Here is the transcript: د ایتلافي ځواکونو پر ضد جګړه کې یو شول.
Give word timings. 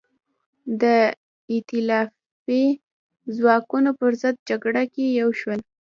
د 0.81 0.83
ایتلافي 1.51 2.63
ځواکونو 3.35 3.89
پر 3.99 4.11
ضد 4.21 4.35
جګړه 4.49 4.83
کې 4.93 5.05
یو 5.19 5.29
شول. 5.39 5.59